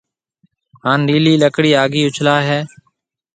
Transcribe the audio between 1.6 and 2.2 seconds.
آگھيَََ